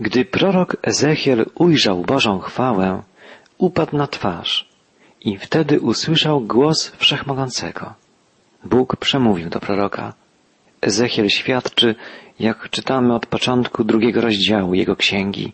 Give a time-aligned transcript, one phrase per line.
[0.00, 3.02] Gdy prorok Ezechiel ujrzał Bożą chwałę,
[3.58, 4.68] upadł na twarz
[5.20, 7.94] i wtedy usłyszał głos Wszechmogącego.
[8.64, 10.14] Bóg przemówił do proroka.
[10.80, 11.94] Ezechiel świadczy,
[12.40, 15.52] jak czytamy od początku drugiego rozdziału jego księgi.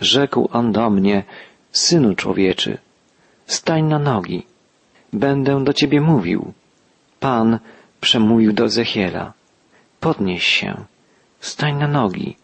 [0.00, 1.24] Rzekł on do mnie,
[1.72, 2.78] synu człowieczy,
[3.46, 4.46] stań na nogi,
[5.12, 6.52] będę do ciebie mówił.
[7.20, 7.58] Pan
[8.00, 9.32] przemówił do Ezechiela,
[10.00, 10.84] podnieś się,
[11.40, 12.36] stań na nogi,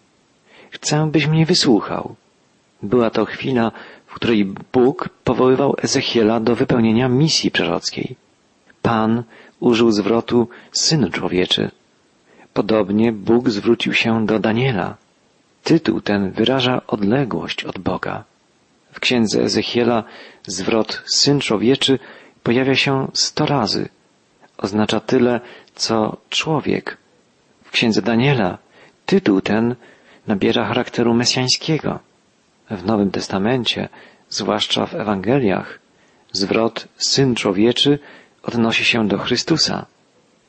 [0.76, 2.14] chcę, byś mnie wysłuchał.
[2.82, 3.72] Była to chwila,
[4.06, 8.16] w której Bóg powoływał Ezechiela do wypełnienia misji prorockiej.
[8.82, 9.22] Pan
[9.60, 11.70] użył zwrotu synu człowieczy.
[12.52, 14.96] Podobnie Bóg zwrócił się do Daniela.
[15.64, 18.24] Tytuł ten wyraża odległość od Boga.
[18.92, 20.04] W księdze Ezechiela
[20.46, 21.98] zwrot syn człowieczy
[22.42, 23.88] pojawia się sto razy.
[24.58, 25.40] Oznacza tyle,
[25.74, 26.96] co człowiek.
[27.64, 28.58] W księdze Daniela
[29.06, 29.74] tytuł ten
[30.26, 31.98] nabiera charakteru mesjańskiego.
[32.70, 33.88] W Nowym Testamencie,
[34.28, 35.78] zwłaszcza w Ewangeliach,
[36.32, 37.98] zwrot syn człowieczy
[38.42, 39.86] odnosi się do Chrystusa.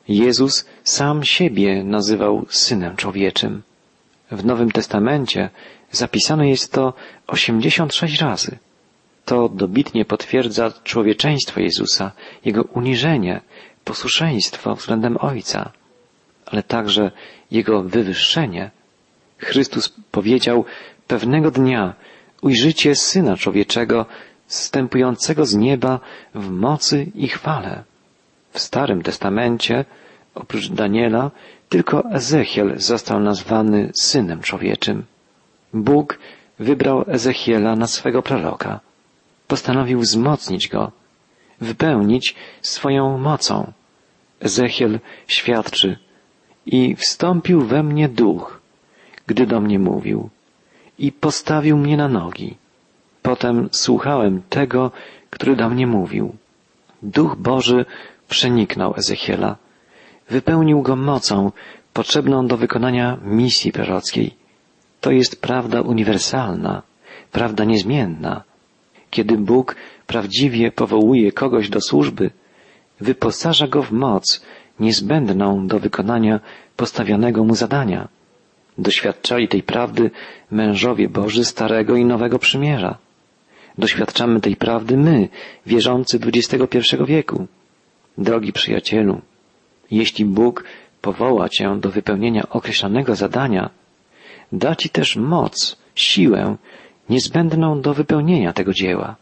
[0.08, 3.62] Jezus sam siebie nazywał synem człowieczym.
[4.30, 5.50] W Nowym Testamencie
[5.90, 6.94] zapisane jest to
[7.26, 8.58] 86 razy.
[9.24, 12.12] To dobitnie potwierdza człowieczeństwo Jezusa,
[12.44, 13.40] Jego uniżenie,
[13.84, 15.72] posłuszeństwo względem Ojca,
[16.46, 17.10] ale także
[17.50, 18.70] Jego wywyższenie.
[19.38, 20.64] Chrystus powiedział,
[21.06, 21.94] pewnego dnia
[22.42, 24.06] ujrzycie Syna Człowieczego
[24.46, 26.00] zstępującego z nieba
[26.34, 27.84] w mocy i chwale.
[28.52, 29.84] W Starym Testamencie,
[30.34, 31.30] oprócz Daniela,
[31.68, 35.04] tylko Ezechiel został nazwany Synem Człowieczym.
[35.74, 36.18] Bóg
[36.58, 38.80] wybrał Ezechiela na swego proroka.
[39.46, 40.92] Postanowił wzmocnić go,
[41.60, 43.72] wypełnić swoją mocą.
[44.40, 45.98] Ezechiel świadczy
[46.66, 48.57] i wstąpił we mnie duch,
[49.28, 50.28] gdy do mnie mówił
[50.98, 52.56] i postawił mnie na nogi.
[53.22, 54.90] Potem słuchałem tego,
[55.30, 56.36] który do mnie mówił.
[57.02, 57.84] Duch Boży
[58.28, 59.56] przeniknął Ezechiela,
[60.30, 61.52] wypełnił go mocą
[61.92, 64.34] potrzebną do wykonania misji prorockiej.
[65.00, 66.82] To jest prawda uniwersalna,
[67.32, 68.42] prawda niezmienna.
[69.10, 69.76] Kiedy Bóg
[70.06, 72.30] prawdziwie powołuje kogoś do służby,
[73.00, 74.42] wyposaża go w moc
[74.80, 76.40] niezbędną do wykonania
[76.76, 78.08] postawionego mu zadania.
[78.78, 80.10] Doświadczali tej prawdy
[80.50, 82.98] mężowie Boży Starego i Nowego Przymierza.
[83.78, 85.28] Doświadczamy tej prawdy my,
[85.66, 87.46] wierzący XXI wieku.
[88.18, 89.20] Drogi przyjacielu,
[89.90, 90.64] jeśli Bóg
[91.00, 93.70] powoła Cię do wypełnienia określonego zadania,
[94.52, 96.56] da Ci też moc, siłę
[97.08, 99.16] niezbędną do wypełnienia tego dzieła.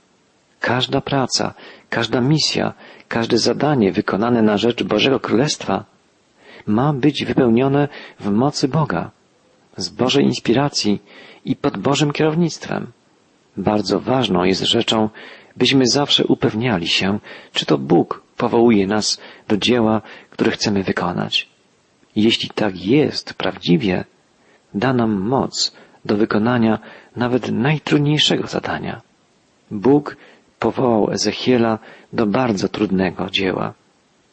[0.61, 1.55] Każda praca,
[1.91, 2.75] każda misja,
[3.09, 5.85] każde zadanie wykonane na rzecz Bożego Królestwa
[6.67, 7.89] ma być wypełnione
[8.21, 9.11] w mocy Boga,
[9.77, 11.03] z Bożej inspiracji
[11.45, 12.87] i pod Bożym kierownictwem.
[13.57, 15.09] Bardzo ważną jest rzeczą,
[15.57, 17.19] byśmy zawsze upewniali się,
[17.53, 21.49] czy to Bóg powołuje nas do dzieła, które chcemy wykonać.
[22.17, 24.05] Jeśli tak jest prawdziwie,
[24.75, 25.73] da nam moc
[26.05, 26.79] do wykonania
[27.17, 29.03] nawet najtrudniejszego zadania.
[29.71, 30.17] Bóg
[30.59, 31.79] powołał Ezechiela
[32.13, 33.75] do bardzo trudnego dzieła.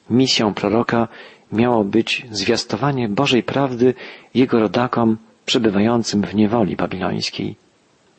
[0.10, 1.08] Misją proroka
[1.52, 3.94] miało być zwiastowanie Bożej prawdy
[4.34, 7.56] jego rodakom przebywającym w niewoli babilońskiej.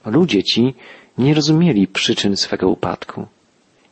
[0.04, 0.74] Ludzie ci
[1.18, 3.26] nie rozumieli przyczyn swego upadku.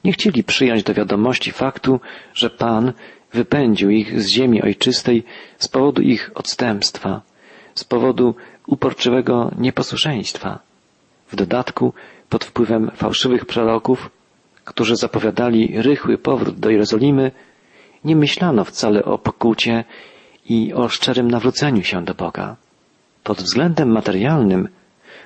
[0.05, 2.01] Nie chcieli przyjąć do wiadomości faktu,
[2.35, 2.93] że Pan
[3.33, 5.25] wypędził ich z ziemi ojczystej
[5.59, 7.21] z powodu ich odstępstwa,
[7.75, 8.35] z powodu
[8.67, 10.59] uporczywego nieposłuszeństwa.
[11.29, 11.93] W dodatku,
[12.29, 14.11] pod wpływem fałszywych proroków,
[14.65, 17.31] którzy zapowiadali rychły powrót do Jerozolimy,
[18.05, 19.85] nie myślano wcale o pokucie
[20.49, 22.57] i o szczerym nawróceniu się do Boga.
[23.25, 24.69] Pod względem materialnym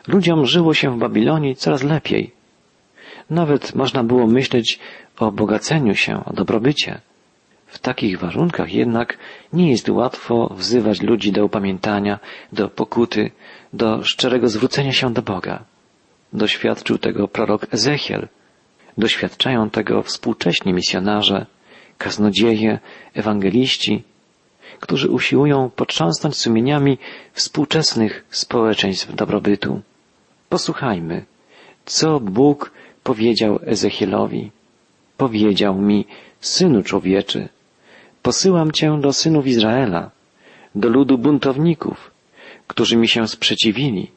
[0.09, 2.33] ludziom żyło się w Babilonie coraz lepiej.
[3.31, 4.79] Nawet można było myśleć
[5.19, 7.01] o bogaceniu się, o dobrobycie.
[7.67, 9.19] W takich warunkach jednak
[9.53, 12.19] nie jest łatwo wzywać ludzi do upamiętania,
[12.53, 13.31] do pokuty,
[13.73, 15.65] do szczerego zwrócenia się do Boga.
[16.33, 18.29] Doświadczył tego prorok Ezechiel.
[18.99, 21.47] Doświadczają tego współcześni misjonarze,
[21.99, 22.79] kaznodzieje,
[23.15, 24.03] ewangeliści,
[24.81, 26.99] którzy usiłują potrząsnąć sumieniami
[27.33, 29.81] współczesnych społeczeństw dobrobytu.
[30.49, 31.25] Posłuchajmy,
[31.85, 32.71] co Bóg
[33.03, 34.51] powiedział Ezechielowi.
[35.17, 36.07] Powiedział mi,
[36.41, 37.49] synu człowieczy,
[38.23, 40.11] posyłam cię do synów Izraela,
[40.75, 42.11] do ludu buntowników,
[42.67, 44.11] którzy mi się sprzeciwili.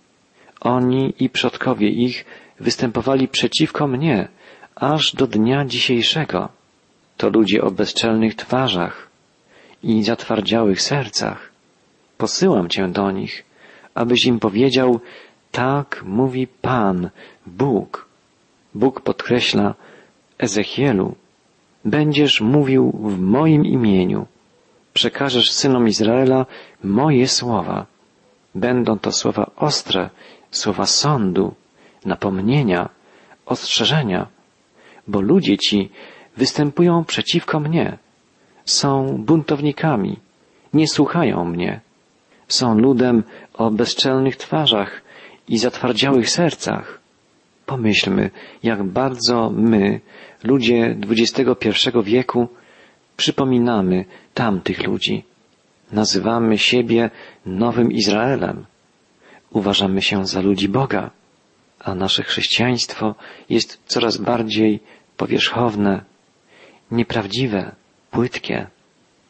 [0.62, 2.25] Oni i przodkowie ich
[2.60, 4.28] występowali przeciwko mnie,
[4.75, 6.50] aż do dnia dzisiejszego.
[7.18, 9.09] To ludzie o bezczelnych twarzach
[9.84, 11.52] i zatwardziałych sercach.
[12.18, 13.46] Posyłam cię do nich,
[13.94, 15.00] abyś im powiedział,
[15.52, 17.10] Tak mówi Pan,
[17.46, 18.08] Bóg.
[18.76, 19.76] Bóg podkreśla
[20.38, 21.16] Ezechielu,
[21.86, 24.28] będziesz mówił w moim imieniu.
[24.94, 26.46] Przekażesz synom Izraela
[26.84, 27.86] moje słowa.
[28.56, 30.10] Będą to słowa ostre,
[30.52, 31.54] słowa sądu,
[32.06, 32.90] napomnienia,
[33.46, 34.28] ostrzeżenia,
[35.08, 35.90] bo ludzie ci
[36.38, 37.98] występują przeciwko mnie.
[38.69, 40.19] Są buntownikami,
[40.74, 41.81] nie słuchają mnie.
[42.48, 43.24] Są ludem
[43.54, 45.01] o bezczelnych twarzach
[45.48, 47.00] i zatwardziałych sercach.
[47.66, 48.31] Pomyślmy,
[48.63, 50.00] jak bardzo my,
[50.44, 52.48] ludzie XXI wieku,
[53.18, 55.24] przypominamy tamtych ludzi.
[55.92, 57.10] Nazywamy siebie
[57.45, 58.65] Nowym Izraelem.
[59.51, 61.12] Uważamy się za ludzi Boga,
[61.80, 63.15] a nasze chrześcijaństwo
[63.50, 64.80] jest coraz bardziej
[65.18, 66.04] powierzchowne,
[66.92, 67.75] nieprawdziwe,
[68.12, 68.68] płytkie.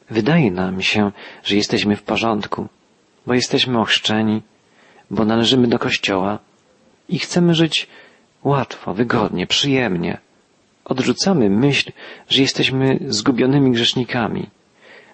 [0.09, 1.11] Wydaje nam się,
[1.43, 2.67] że jesteśmy w porządku,
[3.25, 4.41] bo jesteśmy ochrzczeni,
[5.11, 6.39] bo należymy do Kościoła
[7.09, 7.87] i chcemy żyć
[8.43, 10.17] łatwo, wygodnie, przyjemnie.
[10.85, 11.91] Odrzucamy myśl,
[12.29, 14.49] że jesteśmy zgubionymi grzesznikami,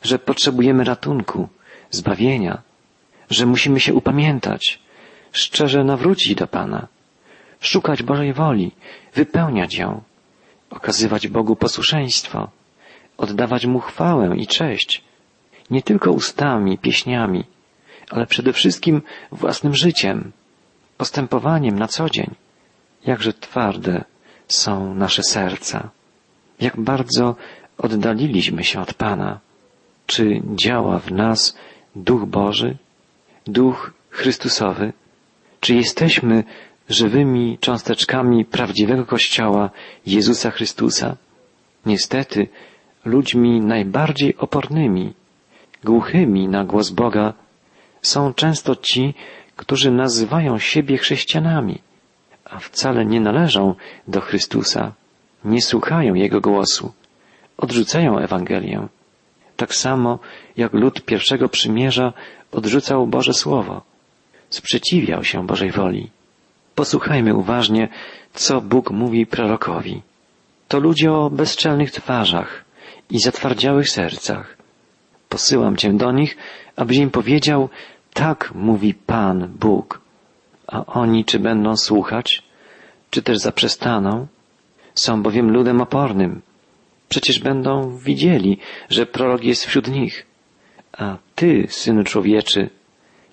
[0.02, 1.48] że potrzebujemy ratunku,
[1.90, 2.62] zbawienia,
[3.30, 4.80] że musimy się upamiętać,
[5.32, 6.88] szczerze nawrócić do Pana,
[7.60, 8.72] szukać Bożej woli,
[9.14, 10.02] wypełniać ją,
[10.70, 12.50] okazywać Bogu posłuszeństwo,
[13.18, 15.04] oddawać Mu chwałę i cześć,
[15.70, 17.44] nie tylko ustami, pieśniami,
[18.10, 19.02] ale przede wszystkim
[19.32, 20.32] własnym życiem,
[20.98, 22.36] postępowaniem na co dzień.
[23.06, 24.04] Jakże twarde
[24.48, 25.90] są nasze serca,
[26.60, 27.36] jak bardzo
[27.78, 29.40] oddaliliśmy się od Pana.
[30.06, 31.58] Czy działa w nas
[31.96, 32.78] Duch Boży,
[33.48, 34.94] Duch Chrystusowy?
[35.60, 36.44] Czy jesteśmy
[36.90, 39.70] żywymi cząsteczkami prawdziwego Kościoła
[40.06, 41.16] Jezusa Chrystusa?
[41.86, 42.48] Niestety,
[43.06, 45.13] ludźmi najbardziej opornymi,
[45.84, 47.34] głuchymi na głos Boga
[48.02, 49.13] są często ci,
[49.56, 51.81] którzy nazywają siebie chrześcijanami,
[52.46, 53.75] a wcale nie należą
[54.07, 54.92] do Chrystusa,
[55.46, 56.94] nie słuchają Jego głosu,
[57.57, 58.88] odrzucają Ewangelię.
[59.56, 60.19] Tak samo
[60.57, 62.13] jak lud pierwszego przymierza
[62.52, 63.81] odrzucał Boże Słowo,
[64.50, 66.10] sprzeciwiał się Bożej woli.
[66.75, 67.88] Posłuchajmy uważnie,
[68.34, 70.02] co Bóg mówi prorokowi.
[70.68, 72.65] To ludzie o bezczelnych twarzach
[73.10, 74.57] i zatwardziałych sercach.
[75.30, 76.38] Posyłam Cię do nich,
[76.75, 77.69] abyś im powiedział,
[78.13, 80.02] tak mówi Pan Bóg.
[80.68, 82.44] A oni czy będą słuchać,
[83.10, 84.28] czy też zaprzestaną?
[84.96, 86.42] Są bowiem ludem opornym.
[87.10, 88.57] Przecież będą widzieli,
[88.90, 90.25] że prorok jest wśród nich.
[90.98, 92.69] A ty, synu człowieczy,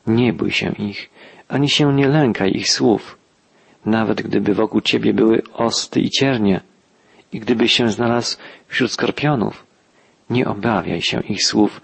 [0.06, 1.10] nie bój się ich,
[1.48, 3.19] ani się nie lękaj ich słów.
[3.86, 6.60] Nawet gdyby wokół ciebie były osty i ciernie,
[7.32, 8.37] i gdybyś się znalazł
[8.69, 9.67] wśród skorpionów,
[10.31, 11.81] nie obawiaj się ich słów,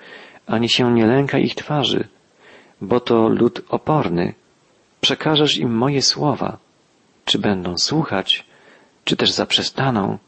[0.47, 2.09] ani się nie lękaj ich twarzy,
[2.81, 4.35] bo to lud oporny.
[5.00, 6.59] Przekażesz im moje słowa.
[7.25, 8.45] Czy będą słuchać,
[9.05, 10.19] czy też zaprzestaną,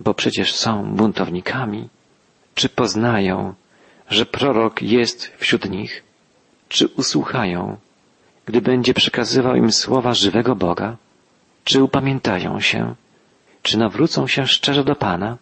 [0.00, 1.88] bo przecież są buntownikami?
[2.54, 3.54] Czy poznają,
[4.10, 6.02] że prorok jest wśród nich?
[6.68, 7.76] Czy usłuchają,
[8.46, 10.96] gdy będzie przekazywał im słowa żywego Boga?
[11.64, 12.94] Czy upamiętają się?
[13.68, 15.36] Czy nawrócą się szczerze do Pana?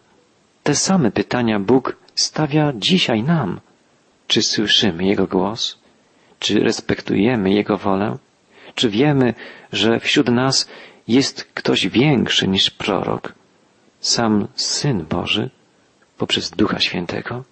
[0.63, 3.59] Te same pytania Bóg stawia dzisiaj nam.
[4.27, 5.79] Czy słyszymy Jego głos?
[6.39, 8.17] Czy respektujemy Jego wolę?
[8.75, 9.33] Czy wiemy,
[9.71, 10.69] że wśród nas
[11.07, 13.33] jest ktoś większy niż prorok?
[13.99, 15.49] Sam Syn Boży
[16.17, 17.43] poprzez Ducha Świętego?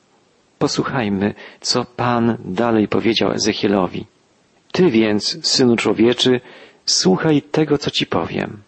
[0.59, 4.05] Posłuchajmy, co Pan dalej powiedział Ezechielowi.
[4.71, 6.41] Ty więc, Synu Człowieczy,
[6.85, 8.61] słuchaj tego, co Ci powiem.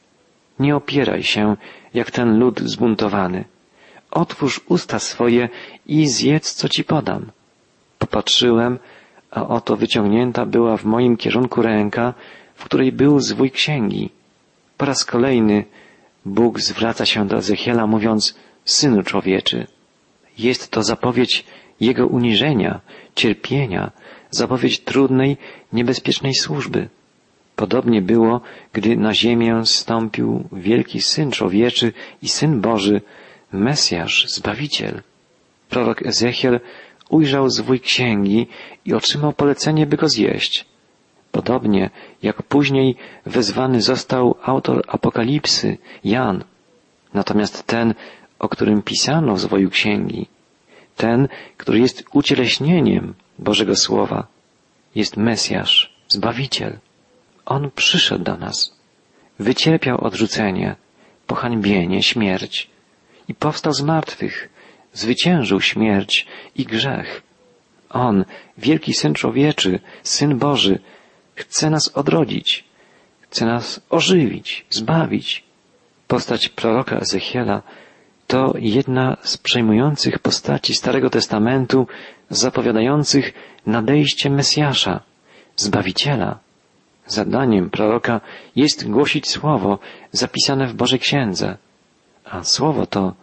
[0.59, 1.55] Nie opieraj się,
[1.97, 3.45] jak ten lud zbuntowany.
[4.11, 5.49] Otwórz usta swoje
[5.85, 7.31] i zjedz, co Ci podam.
[7.99, 8.79] Popatrzyłem,
[9.31, 12.13] a oto wyciągnięta była w moim kierunku ręka,
[12.55, 14.09] w której był zwój księgi.
[14.77, 15.65] Po raz kolejny
[16.25, 18.35] Bóg zwraca się do Ezechiela mówiąc,
[18.65, 19.67] Synu człowieczy,
[20.37, 21.45] jest to zapowiedź
[21.79, 22.79] Jego uniżenia,
[23.15, 23.91] cierpienia,
[24.31, 25.37] zapowiedź trudnej,
[25.73, 26.89] niebezpiecznej służby.
[27.57, 28.41] Podobnie było,
[28.73, 33.01] gdy na ziemię stąpił wielki Syn Człowieczy i Syn Boży,
[33.51, 35.01] Mesjasz, Zbawiciel.
[35.69, 36.59] Prorok Ezechiel
[37.09, 38.47] ujrzał zwój księgi
[38.85, 40.65] i otrzymał polecenie, by go zjeść.
[41.31, 41.89] Podobnie
[42.23, 42.95] jak później
[43.25, 46.43] wezwany został autor Apokalipsy, Jan.
[47.13, 47.93] Natomiast ten,
[48.39, 50.27] o którym pisano w zwoju księgi,
[50.95, 54.27] ten, który jest ucieleśnieniem Bożego Słowa,
[54.95, 56.79] jest Mesjasz, Zbawiciel.
[57.49, 58.75] On przyszedł do nas,
[59.39, 60.75] wycierpiał odrzucenie,
[61.27, 62.69] pohańbienie, śmierć
[63.27, 64.49] i powstał z martwych,
[64.93, 67.21] zwyciężył śmierć i grzech.
[67.89, 68.25] On,
[68.57, 70.79] wielki Syn Człowieczy, Syn Boży,
[71.35, 72.63] chce nas odrodzić,
[73.21, 75.43] chce nas ożywić, zbawić.
[76.07, 77.61] Postać proroka Ezechiela
[78.27, 81.87] to jedna z przejmujących postaci Starego Testamentu
[82.29, 83.33] zapowiadających
[83.65, 84.99] nadejście Mesjasza,
[85.55, 86.46] Zbawiciela.
[87.07, 88.21] Zadaniem proroka
[88.55, 89.79] jest głosić słowo
[90.11, 91.57] zapisane w Bożej Księdze,
[92.25, 93.13] a słowo to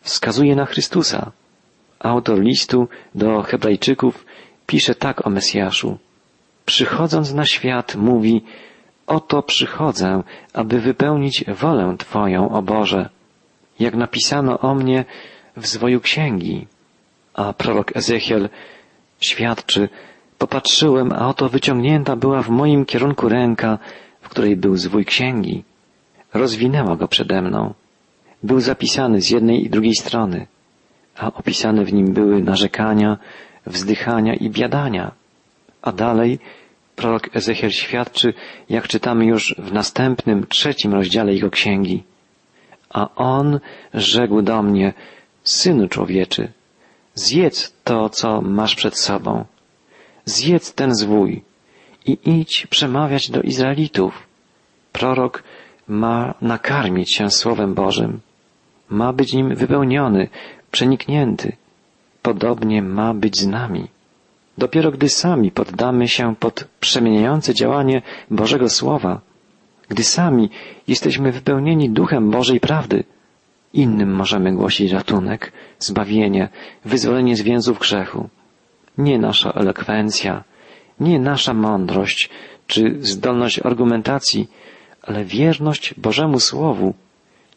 [0.00, 1.32] wskazuje na Chrystusa.
[1.98, 4.26] Autor listu do Hebrajczyków
[4.66, 5.98] pisze tak o Mesjaszu.
[6.64, 8.44] Przychodząc na świat mówi,
[9.06, 13.08] oto przychodzę, aby wypełnić wolę Twoją, o Boże,
[13.80, 15.04] jak napisano o mnie
[15.56, 16.66] w zwoju księgi.
[17.34, 18.48] A prorok Ezechiel
[19.20, 19.88] świadczy,
[20.38, 23.78] popatrzyłem, a oto wyciągnięta była w moim kierunku ręka,
[24.20, 25.64] w której był zwój księgi.
[26.34, 27.74] Rozwinęła go przede mną.
[28.42, 30.46] Był zapisany z jednej i drugiej strony,
[31.16, 33.18] a opisane w nim były narzekania,
[33.66, 35.12] wzdychania i biadania.
[35.82, 36.38] A dalej
[36.96, 38.34] prorok Ezechiel świadczy,
[38.68, 42.02] jak czytamy już w następnym, trzecim rozdziale jego księgi.
[42.90, 43.60] A on
[43.94, 44.92] rzekł do mnie,
[45.44, 46.52] synu człowieczy,
[47.14, 49.44] zjedz to, co masz przed sobą.
[50.28, 51.42] Zjedz ten zwój
[52.06, 54.12] i idź przemawiać do Izraelitów.
[54.92, 55.42] Prorok
[55.88, 58.20] ma nakarmić się Słowem Bożym.
[58.90, 60.28] Ma być nim wypełniony,
[60.70, 61.56] przeniknięty.
[62.22, 63.84] Podobnie ma być z nami.
[64.58, 69.20] Dopiero gdy sami poddamy się pod przemieniające działanie Bożego Słowa,
[69.88, 70.50] gdy sami
[70.88, 73.04] jesteśmy wypełnieni duchem Bożej prawdy,
[73.72, 76.48] innym możemy głosić ratunek, zbawienie,
[76.84, 78.28] wyzwolenie z więzów grzechu.
[78.98, 80.44] Nie nasza elokwencja,
[81.00, 82.30] nie nasza mądrość
[82.66, 84.48] czy zdolność argumentacji,
[85.02, 86.94] ale wierność Bożemu Słowu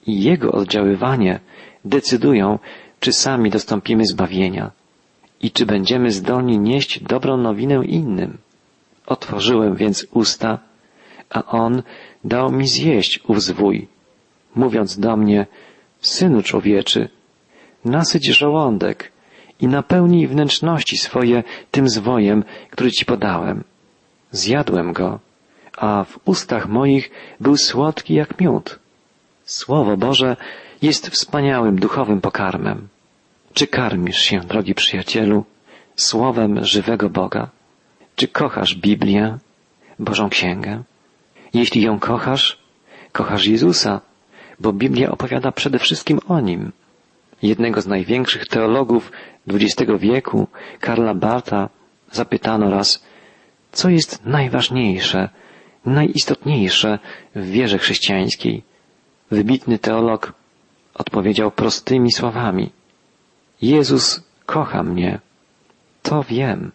[0.07, 1.39] i Jego oddziaływanie
[1.85, 2.59] decydują,
[2.99, 4.71] czy sami dostąpimy zbawienia
[5.41, 8.37] i czy będziemy zdolni nieść dobrą nowinę innym.
[9.05, 10.59] Otworzyłem więc usta,
[11.29, 11.83] a On
[12.23, 13.87] dał mi zjeść ów zwój,
[14.55, 15.47] mówiąc do mnie,
[16.01, 17.09] Synu człowieczy,
[17.85, 19.11] nasyć żołądek
[19.61, 23.63] i napełnij wnętrzności swoje tym zwojem, który Ci podałem.
[24.31, 25.19] Zjadłem go,
[25.77, 28.79] a w ustach moich był słodki jak miód.
[29.45, 30.37] Słowo Boże
[30.81, 32.87] jest wspaniałym duchowym pokarmem.
[33.53, 35.45] Czy karmisz się, drogi przyjacielu,
[35.95, 37.49] słowem żywego Boga?
[38.15, 39.37] Czy kochasz Biblię,
[39.99, 40.83] Bożą Księgę?
[41.53, 42.57] Jeśli ją kochasz,
[43.11, 44.01] kochasz Jezusa,
[44.59, 46.71] bo Biblia opowiada przede wszystkim o Nim.
[47.41, 49.11] Jednego z największych teologów
[49.47, 50.47] XX wieku,
[50.79, 51.69] Karla Barta,
[52.11, 53.03] zapytano raz,
[53.71, 55.29] co jest najważniejsze,
[55.85, 56.99] najistotniejsze
[57.35, 58.63] w wierze chrześcijańskiej.
[59.31, 60.33] Wybitny teolog
[60.93, 62.69] odpowiedział prostymi słowami.
[63.61, 65.19] Jezus kocha mnie.
[66.01, 66.71] To wiem.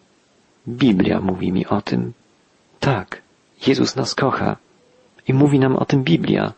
[0.67, 2.13] Biblia mówi mi o tym.
[2.79, 3.21] Tak,
[3.67, 4.57] Jezus nas kocha.
[5.27, 6.53] I mówi nam o tym Biblia.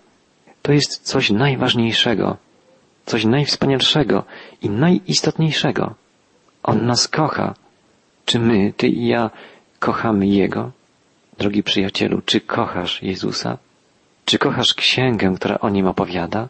[0.61, 2.37] To jest coś najważniejszego,
[3.09, 4.23] coś najwspanialszego
[4.61, 5.95] i najistotniejszego.
[6.63, 7.53] On nas kocha.
[8.25, 9.29] Czy my, ty i ja,
[9.79, 10.71] kochamy Jego?
[11.37, 13.57] Drogi przyjacielu, czy kochasz Jezusa?
[14.25, 16.47] Czy kochasz księgę, która o nim opowiada?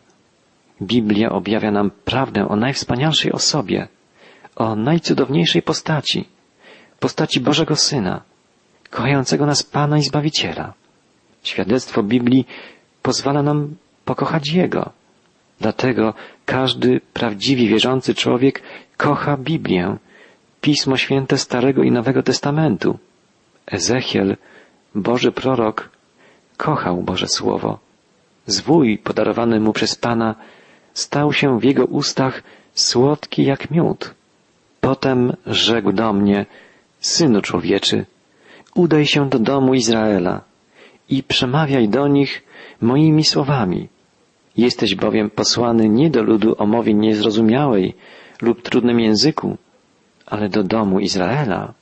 [0.81, 3.87] Biblia objawia nam prawdę o najwspanialszej osobie,
[4.55, 6.27] o najcudowniejszej postaci,
[6.99, 8.21] postaci Bożego Syna,
[8.89, 10.73] kochającego nas Pana i Zbawiciela.
[11.43, 12.45] Świadectwo Biblii
[13.01, 13.75] pozwala nam
[14.05, 14.98] pokochać Jego.
[15.61, 16.13] Dlatego
[16.45, 18.61] każdy prawdziwie wierzący człowiek
[18.97, 19.97] kocha Biblię,
[20.61, 22.99] Pismo Święte Starego i Nowego Testamentu.
[23.67, 24.37] Ezechiel,
[24.95, 25.89] Boży prorok,
[26.57, 27.79] kochał Boże Słowo.
[28.45, 30.35] Zwój podarowany mu przez Pana
[30.93, 34.13] stał się w jego ustach słodki jak miód.
[34.81, 36.45] Potem rzekł do mnie,
[36.99, 38.05] Synu człowieczy,
[38.75, 40.41] udaj się do domu Izraela
[41.09, 42.43] i przemawiaj do nich
[42.81, 43.87] moimi słowami.
[44.57, 47.95] Jesteś bowiem posłany nie do ludu o mowie niezrozumiałej
[48.41, 49.57] lub trudnym języku,
[50.25, 51.73] ale do domu Izraela.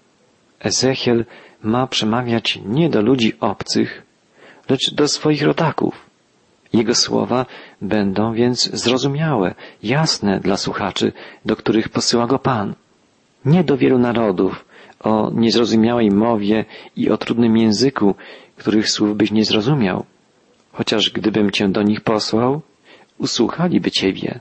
[0.60, 1.26] Ezechiel
[1.64, 4.04] ma przemawiać nie do ludzi obcych,
[4.70, 6.08] lecz do swoich rodaków.
[6.74, 7.46] Jego słowa
[7.82, 11.14] będą więc zrozumiałe, jasne dla słuchaczy,
[11.46, 12.74] do których posyła go Pan.
[13.46, 14.66] Nie do wielu narodów,
[15.00, 18.16] o niezrozumiałej mowie i o trudnym języku,
[18.56, 20.06] których słów byś nie zrozumiał.
[20.78, 22.62] Chociaż gdybym cię do nich posłał,
[23.18, 24.40] usłuchaliby ciebie.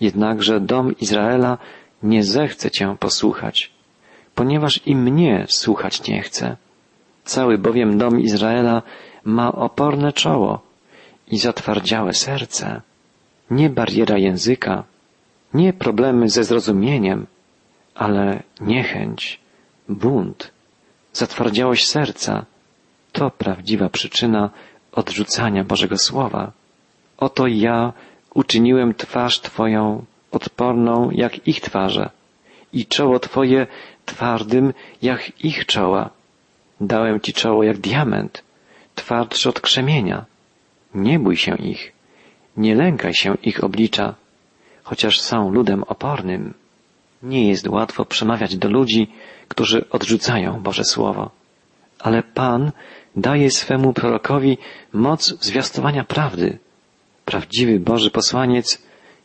[0.00, 1.58] Jednakże dom Izraela
[2.02, 3.70] nie zechce cię posłuchać,
[4.34, 6.56] ponieważ i mnie słuchać nie chce.
[7.24, 8.82] Cały bowiem dom Izraela
[9.24, 10.60] ma oporne czoło,
[11.30, 12.80] i zatwardziałe serce,
[13.50, 14.84] nie bariera języka,
[15.54, 17.26] nie problemy ze zrozumieniem,
[17.94, 19.40] ale niechęć,
[19.88, 20.50] bunt,
[21.12, 22.46] zatwardziałość serca
[23.12, 24.50] to prawdziwa przyczyna
[24.98, 26.52] odrzucania Bożego Słowa.
[27.18, 27.92] Oto ja
[28.34, 32.10] uczyniłem twarz Twoją odporną jak ich twarze
[32.72, 33.66] i czoło Twoje
[34.04, 36.10] twardym jak ich czoła.
[36.80, 38.42] Dałem Ci czoło jak diament,
[38.94, 40.24] twardszy od krzemienia.
[40.94, 41.92] Nie bój się ich,
[42.56, 44.14] nie lękaj się ich oblicza,
[44.82, 46.54] chociaż są ludem opornym.
[47.22, 49.02] Nie jest łatwo przemawiać do ludzi,
[49.48, 51.37] którzy odrzucają Boże Słowo.
[51.98, 52.72] Ale Pan
[53.16, 54.58] daje swemu prorokowi
[54.92, 56.58] moc zwiastowania prawdy.
[57.24, 58.82] Prawdziwy Boży posłaniec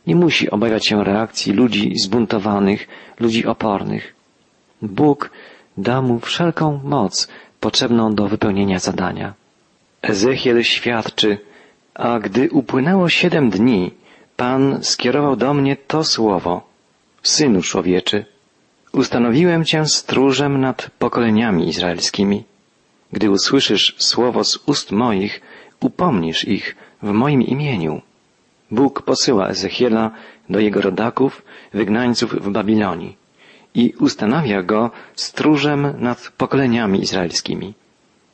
[0.07, 2.87] nie musi obawiać się reakcji ludzi zbuntowanych,
[3.19, 4.15] ludzi opornych.
[4.81, 5.29] Bóg
[5.77, 7.27] da mu wszelką moc
[7.59, 9.33] potrzebną do wypełnienia zadania.
[10.01, 11.37] Ezechiel świadczy,
[11.95, 13.91] a gdy upłynęło siedem dni,
[14.37, 16.61] Pan skierował do mnie to słowo.
[17.23, 18.25] Synu człowieczy,
[18.93, 22.43] ustanowiłem cię stróżem nad pokoleniami izraelskimi.
[23.15, 25.41] Gdy usłyszysz słowo z ust moich,
[25.79, 28.01] upomnisz ich w moim imieniu.
[28.71, 30.11] Bóg posyła Ezechiela
[30.49, 31.41] do jego rodaków,
[31.73, 33.17] wygnańców w Babilonii
[33.75, 37.73] i ustanawia go stróżem nad pokoleniami izraelskimi.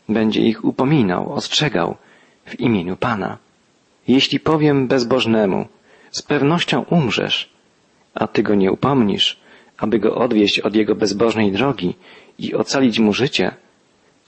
[0.09, 1.95] Będzie ich upominał, ostrzegał
[2.45, 3.37] w imieniu Pana.
[4.07, 5.67] Jeśli powiem bezbożnemu,
[6.11, 7.49] z pewnością umrzesz,
[8.13, 9.39] a ty go nie upomnisz,
[9.77, 11.95] aby go odwieść od jego bezbożnej drogi
[12.39, 13.51] i ocalić mu życie,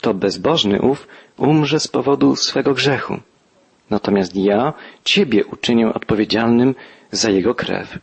[0.02, 0.98] to bezbożny ów
[1.36, 3.14] umrze z powodu swego grzechu.
[3.90, 4.72] Natomiast ja
[5.04, 6.74] ciebie uczynię odpowiedzialnym
[7.20, 7.98] za jego krew.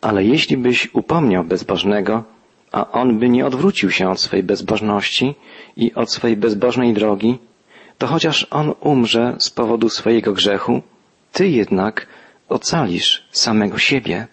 [0.00, 2.24] Ale jeśli byś upomniał bezbożnego,
[2.72, 5.34] a on by nie odwrócił się od swej bezbożności
[5.76, 7.38] i od swej bezbożnej drogi,
[7.98, 10.82] to chociaż on umrze z powodu swojego grzechu,
[11.32, 12.06] ty jednak
[12.48, 14.26] ocalisz samego siebie.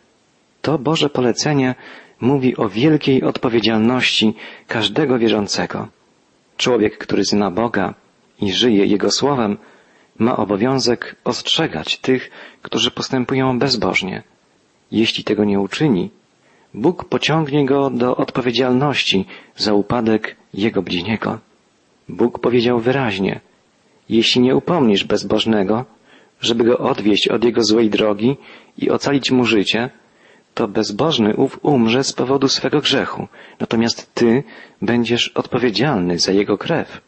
[0.62, 1.76] To Boże polecenie
[2.22, 4.34] mówi o wielkiej odpowiedzialności
[4.68, 5.88] każdego wierzącego.
[6.58, 7.94] Człowiek, który zna Boga
[8.42, 9.58] i żyje Jego słowem,
[10.20, 12.32] ma obowiązek ostrzegać tych,
[12.62, 14.24] którzy postępują bezbożnie.
[14.92, 16.12] Jeśli tego nie uczyni,
[16.74, 21.40] Bóg pociągnie go do odpowiedzialności za upadek jego bliźniego.
[22.10, 23.40] Bóg powiedział wyraźnie,
[24.10, 25.86] jeśli nie upomnisz bezbożnego,
[26.42, 28.38] żeby go odwieść od jego złej drogi
[28.78, 29.90] i ocalić mu życie,
[30.54, 33.28] to bezbożny ów umrze z powodu swego grzechu,
[33.60, 34.44] natomiast ty
[34.82, 37.02] będziesz odpowiedzialny za jego krew.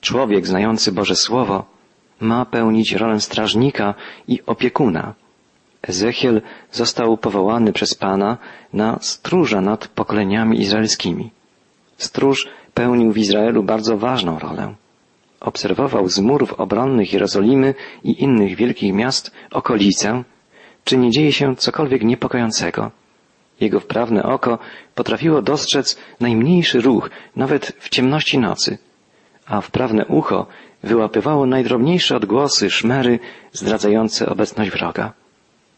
[0.00, 1.64] Człowiek znający Boże Słowo
[2.20, 3.94] ma pełnić rolę strażnika
[4.28, 5.14] i opiekuna.
[5.82, 8.38] Ezechiel został powołany przez Pana
[8.72, 11.30] na stróża nad pokoleniami izraelskimi.
[11.96, 14.74] Stróż pełnił w Izraelu bardzo ważną rolę.
[15.40, 20.22] Obserwował z murów obronnych Jerozolimy i innych wielkich miast okolicę,
[20.86, 22.90] czy nie dzieje się cokolwiek niepokojącego.
[23.60, 24.58] Jego wprawne oko
[24.94, 28.78] potrafiło dostrzec najmniejszy ruch, nawet w ciemności nocy,
[29.46, 30.46] a wprawne ucho
[30.82, 33.18] wyłapywało najdrobniejsze odgłosy, szmery
[33.52, 35.12] zdradzające obecność wroga.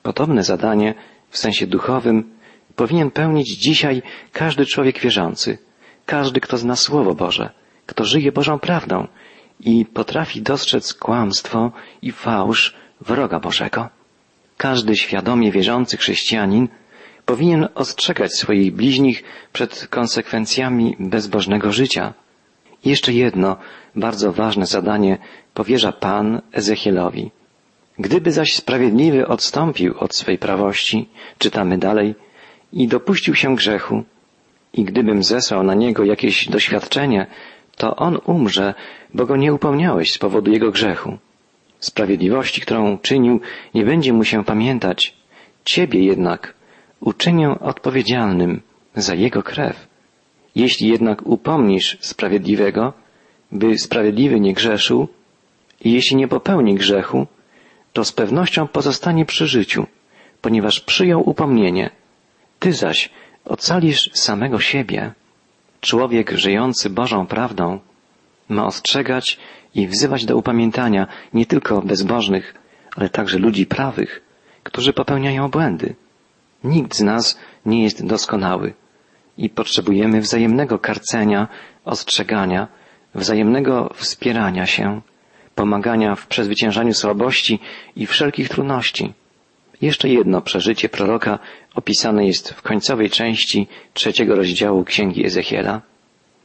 [0.02, 0.94] Podobne zadanie
[1.30, 2.30] w sensie duchowym
[2.76, 5.58] powinien pełnić dzisiaj każdy człowiek wierzący,
[6.06, 7.50] każdy, kto zna Słowo Boże,
[7.86, 9.06] kto żyje Bożą prawdą
[9.60, 13.97] i potrafi dostrzec kłamstwo i fałsz wroga Bożego.
[14.58, 16.68] Każdy świadomie wierzący chrześcijanin
[17.26, 22.14] powinien ostrzegać swoich bliźnich przed konsekwencjami bezbożnego życia.
[22.84, 23.56] Jeszcze jedno
[23.96, 25.18] bardzo ważne zadanie
[25.54, 27.30] powierza Pan Ezechielowi.
[27.98, 32.14] Gdyby zaś sprawiedliwy odstąpił od swej prawości, czytamy dalej,
[32.72, 34.04] i dopuścił się grzechu,
[34.72, 37.26] i gdybym zesłał na niego jakieś doświadczenie,
[37.76, 38.74] to on umrze,
[39.14, 41.18] bo go nie upomniałeś z powodu jego grzechu.
[41.80, 43.40] Sprawiedliwości, którą czynił,
[43.74, 45.16] nie będzie mu się pamiętać.
[45.64, 46.54] Ciebie jednak
[47.00, 48.60] uczynię odpowiedzialnym
[48.94, 49.86] za jego krew.
[50.54, 52.92] Jeśli jednak upomnisz sprawiedliwego,
[53.52, 55.08] by sprawiedliwy nie grzeszył,
[55.80, 57.26] i jeśli nie popełni grzechu,
[57.92, 59.86] to z pewnością pozostanie przy życiu,
[60.40, 61.90] ponieważ przyjął upomnienie.
[62.58, 63.10] Ty zaś
[63.44, 65.12] ocalisz samego siebie.
[65.80, 67.78] Człowiek żyjący Bożą prawdą
[68.48, 69.38] ma ostrzegać
[69.74, 72.54] i wzywać do upamiętania nie tylko bezbożnych,
[72.96, 74.22] ale także ludzi prawych,
[74.62, 75.94] którzy popełniają błędy.
[76.64, 78.74] Nikt z nas nie jest doskonały
[79.38, 81.48] i potrzebujemy wzajemnego karcenia,
[81.84, 82.68] ostrzegania,
[83.14, 85.00] wzajemnego wspierania się,
[85.54, 87.58] pomagania w przezwyciężaniu słabości
[87.96, 89.12] i wszelkich trudności.
[89.80, 91.38] Jeszcze jedno przeżycie proroka
[91.74, 95.80] opisane jest w końcowej części trzeciego rozdziału Księgi Ezechiela.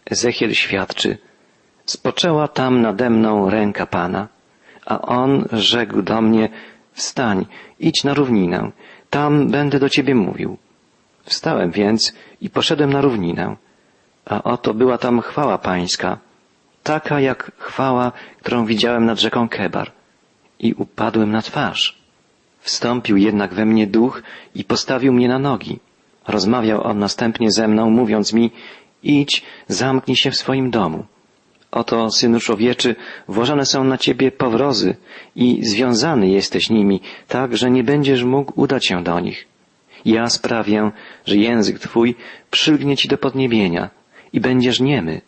[0.06, 1.18] Ezechiel świadczy,
[1.86, 4.28] spoczęła tam nade mną ręka Pana,
[4.86, 6.50] a On rzekł do mnie,
[6.92, 7.46] wstań,
[7.80, 8.72] idź na równinę,
[9.10, 10.58] tam będę do Ciebie mówił.
[11.24, 13.56] Wstałem więc i poszedłem na równinę,
[14.26, 16.18] a oto była tam chwała Pańska,
[16.84, 19.92] taka jak chwała, którą widziałem nad rzeką Kebar.
[20.60, 21.98] i upadłem na twarz.
[22.60, 24.24] Wstąpił jednak we mnie duch
[24.56, 25.80] i postawił mnie na nogi.
[26.28, 28.52] Rozmawiał on następnie ze mną, mówiąc mi,
[29.04, 31.06] idź, zamknij się w swoim domu.
[31.74, 32.96] Oto, synu człowieczy,
[33.28, 34.96] włożone są na ciebie powrozy
[35.36, 39.48] i związany jesteś nimi, tak, że nie będziesz mógł udać się do nich.
[40.06, 40.92] Ja sprawię,
[41.26, 42.16] że język twój
[42.52, 43.90] przylgnie ci do podniebienia
[44.34, 45.22] i będziesz niemy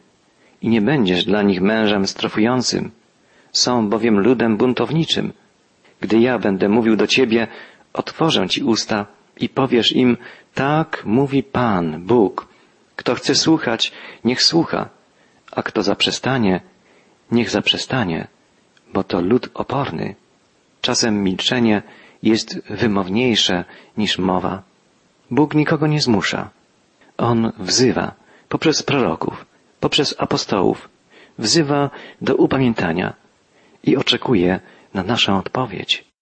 [0.61, 2.91] i nie będziesz dla nich mężem strofującym.
[3.51, 5.33] Są bowiem ludem buntowniczym.
[6.01, 7.47] Gdy ja będę mówił do ciebie,
[7.93, 9.05] otworzę ci usta
[9.37, 10.17] i powiesz im,
[10.53, 12.47] tak mówi Pan, Bóg.
[12.95, 13.91] Kto chce słuchać,
[14.23, 14.94] niech słucha,
[15.55, 16.61] a kto zaprzestanie,
[17.31, 18.27] niech zaprzestanie,
[18.93, 20.15] bo to lud oporny.
[20.81, 21.81] Czasem milczenie
[22.23, 23.65] jest wymowniejsze
[23.97, 24.63] niż mowa.
[25.31, 26.49] Bóg nikogo nie zmusza.
[27.17, 28.13] On wzywa
[28.49, 29.45] poprzez proroków,
[29.79, 30.89] poprzez apostołów,
[31.39, 31.89] wzywa
[32.21, 33.13] do upamiętania
[33.83, 34.59] i oczekuje
[34.93, 36.14] na naszą odpowiedź.